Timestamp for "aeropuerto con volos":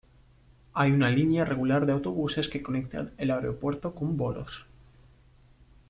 3.29-4.65